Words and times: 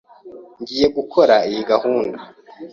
Ngiye 0.61 0.87
gukora 0.97 1.35
iyi 1.49 1.61
gahunda. 1.71 2.17